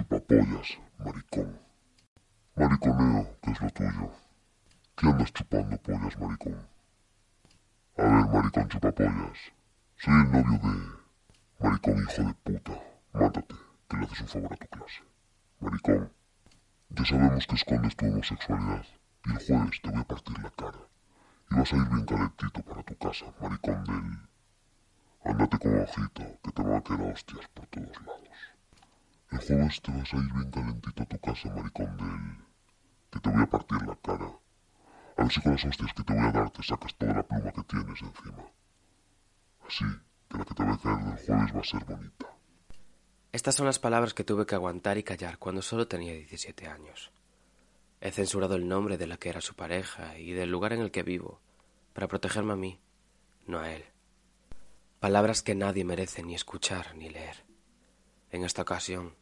[0.00, 1.60] Chupapollas, maricón.
[2.56, 4.10] Mariconeo, ¿qué es lo tuyo?
[4.96, 6.66] ¿Qué andas chupando pollas, maricón?
[7.98, 9.38] A ver, maricón chupapollas.
[9.98, 10.74] Soy el novio de...
[11.60, 12.82] Maricón, hijo de puta.
[13.12, 13.54] Mátate,
[13.88, 15.02] que le haces un favor a tu clase.
[15.60, 16.12] Maricón,
[16.88, 18.86] ya sabemos que escondes tu homosexualidad
[19.26, 20.80] y el jueves te voy a partir la cara.
[21.50, 24.30] Y vas a ir bien calentito para tu casa, maricón del...
[25.26, 28.50] Andate con ojito, que te van a quedar hostias por todos lados.
[29.40, 32.44] El jueves te vas a ir bien calentito a tu casa, maricón del...
[33.10, 34.38] Que te voy a partir la cara.
[35.16, 37.22] A ver si con las hostias que te voy a dar te sacas toda la
[37.22, 38.44] pluma que tienes encima.
[39.66, 39.84] Así
[40.28, 42.26] que la que te va a caer del jueves va a ser bonita.
[43.32, 47.10] Estas son las palabras que tuve que aguantar y callar cuando solo tenía 17 años.
[48.02, 50.90] He censurado el nombre de la que era su pareja y del lugar en el
[50.90, 51.40] que vivo,
[51.94, 52.78] para protegerme a mí,
[53.46, 53.84] no a él.
[54.98, 57.46] Palabras que nadie merece ni escuchar ni leer.
[58.30, 59.14] En esta ocasión,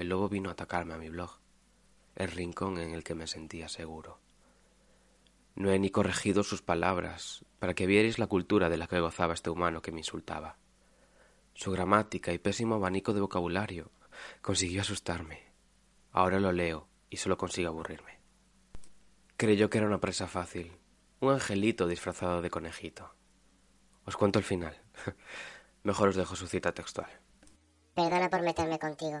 [0.00, 1.38] el lobo vino a atacarme a mi blog,
[2.16, 4.18] el rincón en el que me sentía seguro.
[5.54, 9.34] No he ni corregido sus palabras para que vierais la cultura de la que gozaba
[9.34, 10.56] este humano que me insultaba.
[11.52, 13.90] Su gramática y pésimo abanico de vocabulario
[14.40, 15.52] consiguió asustarme.
[16.12, 18.20] Ahora lo leo y solo consigo aburrirme.
[19.36, 20.72] Creyó que era una presa fácil,
[21.20, 23.14] un angelito disfrazado de conejito.
[24.06, 24.80] Os cuento el final.
[25.82, 27.10] Mejor os dejo su cita textual.
[27.94, 29.20] Perdona por meterme contigo.